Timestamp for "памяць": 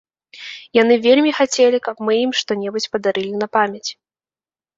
3.61-3.87